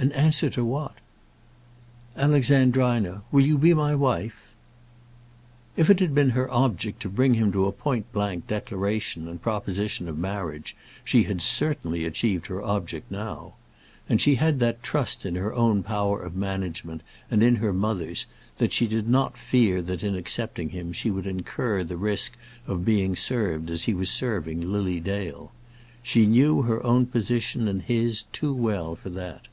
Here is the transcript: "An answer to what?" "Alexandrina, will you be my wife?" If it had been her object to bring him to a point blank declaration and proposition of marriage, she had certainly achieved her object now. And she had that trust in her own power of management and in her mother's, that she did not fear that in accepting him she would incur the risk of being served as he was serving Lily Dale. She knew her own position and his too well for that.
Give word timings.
"An 0.00 0.12
answer 0.12 0.48
to 0.50 0.64
what?" 0.64 0.94
"Alexandrina, 2.16 3.22
will 3.32 3.44
you 3.44 3.58
be 3.58 3.74
my 3.74 3.96
wife?" 3.96 4.54
If 5.76 5.90
it 5.90 5.98
had 5.98 6.14
been 6.14 6.30
her 6.30 6.48
object 6.52 7.02
to 7.02 7.08
bring 7.08 7.34
him 7.34 7.50
to 7.50 7.66
a 7.66 7.72
point 7.72 8.12
blank 8.12 8.46
declaration 8.46 9.26
and 9.26 9.42
proposition 9.42 10.08
of 10.08 10.16
marriage, 10.16 10.76
she 11.04 11.24
had 11.24 11.42
certainly 11.42 12.04
achieved 12.04 12.46
her 12.46 12.62
object 12.62 13.10
now. 13.10 13.54
And 14.08 14.20
she 14.20 14.36
had 14.36 14.60
that 14.60 14.84
trust 14.84 15.26
in 15.26 15.34
her 15.34 15.52
own 15.52 15.82
power 15.82 16.22
of 16.22 16.36
management 16.36 17.02
and 17.28 17.42
in 17.42 17.56
her 17.56 17.72
mother's, 17.72 18.26
that 18.58 18.72
she 18.72 18.86
did 18.86 19.08
not 19.08 19.36
fear 19.36 19.82
that 19.82 20.04
in 20.04 20.14
accepting 20.14 20.68
him 20.68 20.92
she 20.92 21.10
would 21.10 21.26
incur 21.26 21.82
the 21.82 21.96
risk 21.96 22.36
of 22.68 22.84
being 22.84 23.16
served 23.16 23.68
as 23.68 23.82
he 23.86 23.94
was 23.94 24.10
serving 24.12 24.60
Lily 24.60 25.00
Dale. 25.00 25.50
She 26.04 26.24
knew 26.24 26.62
her 26.62 26.86
own 26.86 27.06
position 27.06 27.66
and 27.66 27.82
his 27.82 28.22
too 28.30 28.54
well 28.54 28.94
for 28.94 29.10
that. 29.10 29.48